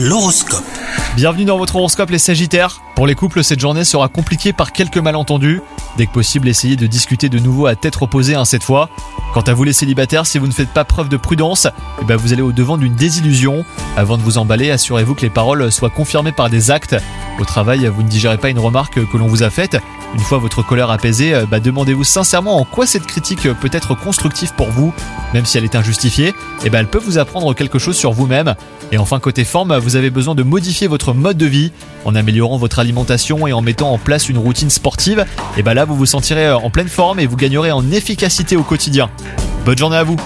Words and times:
L'horoscope. 0.00 0.62
Bienvenue 1.16 1.44
dans 1.44 1.58
votre 1.58 1.74
horoscope 1.74 2.10
les 2.10 2.20
Sagittaires. 2.20 2.82
Pour 2.94 3.08
les 3.08 3.16
couples, 3.16 3.42
cette 3.42 3.58
journée 3.58 3.82
sera 3.82 4.06
compliquée 4.06 4.52
par 4.52 4.70
quelques 4.70 4.98
malentendus. 4.98 5.60
Dès 5.96 6.06
que 6.06 6.12
possible, 6.12 6.46
essayez 6.46 6.76
de 6.76 6.86
discuter 6.86 7.28
de 7.28 7.40
nouveau 7.40 7.66
à 7.66 7.74
tête 7.74 7.96
reposée 7.96 8.36
hein, 8.36 8.44
cette 8.44 8.62
fois. 8.62 8.88
Quant 9.34 9.40
à 9.40 9.54
vous 9.54 9.64
les 9.64 9.72
célibataires, 9.72 10.24
si 10.24 10.38
vous 10.38 10.46
ne 10.46 10.52
faites 10.52 10.68
pas 10.68 10.84
preuve 10.84 11.08
de 11.08 11.16
prudence, 11.16 11.66
eh 12.00 12.04
ben 12.04 12.14
vous 12.14 12.32
allez 12.32 12.42
au 12.42 12.52
devant 12.52 12.76
d'une 12.76 12.94
désillusion. 12.94 13.64
Avant 13.96 14.16
de 14.16 14.22
vous 14.22 14.38
emballer, 14.38 14.70
assurez-vous 14.70 15.16
que 15.16 15.22
les 15.22 15.30
paroles 15.30 15.72
soient 15.72 15.90
confirmées 15.90 16.30
par 16.30 16.48
des 16.48 16.70
actes. 16.70 16.94
Au 17.38 17.44
travail, 17.44 17.86
vous 17.86 18.02
ne 18.02 18.08
digérez 18.08 18.38
pas 18.38 18.48
une 18.48 18.58
remarque 18.58 19.04
que 19.06 19.16
l'on 19.16 19.28
vous 19.28 19.42
a 19.42 19.50
faite. 19.50 19.78
Une 20.14 20.20
fois 20.20 20.38
votre 20.38 20.62
colère 20.62 20.90
apaisée, 20.90 21.34
euh, 21.34 21.46
bah, 21.46 21.60
demandez-vous 21.60 22.02
sincèrement 22.02 22.58
en 22.58 22.64
quoi 22.64 22.86
cette 22.86 23.06
critique 23.06 23.48
peut 23.60 23.70
être 23.72 23.94
constructive 23.94 24.52
pour 24.56 24.70
vous, 24.70 24.92
même 25.34 25.44
si 25.44 25.58
elle 25.58 25.64
est 25.64 25.76
injustifiée. 25.76 26.34
Et 26.64 26.70
ben 26.70 26.80
elle 26.80 26.88
peut 26.88 26.98
vous 26.98 27.18
apprendre 27.18 27.54
quelque 27.54 27.78
chose 27.78 27.96
sur 27.96 28.12
vous-même. 28.12 28.54
Et 28.90 28.98
enfin 28.98 29.20
côté 29.20 29.44
forme, 29.44 29.76
vous 29.76 29.96
avez 29.96 30.10
besoin 30.10 30.34
de 30.34 30.42
modifier 30.42 30.86
votre 30.88 31.12
mode 31.12 31.36
de 31.36 31.46
vie 31.46 31.72
en 32.04 32.14
améliorant 32.14 32.56
votre 32.56 32.78
alimentation 32.78 33.46
et 33.46 33.52
en 33.52 33.60
mettant 33.60 33.92
en 33.92 33.98
place 33.98 34.28
une 34.28 34.38
routine 34.38 34.70
sportive. 34.70 35.24
Et 35.56 35.62
ben 35.62 35.74
là 35.74 35.84
vous 35.84 35.94
vous 35.94 36.06
sentirez 36.06 36.50
en 36.50 36.70
pleine 36.70 36.88
forme 36.88 37.20
et 37.20 37.26
vous 37.26 37.36
gagnerez 37.36 37.70
en 37.70 37.90
efficacité 37.92 38.56
au 38.56 38.62
quotidien. 38.62 39.10
Bonne 39.64 39.78
journée 39.78 39.96
à 39.98 40.04
vous 40.04 40.16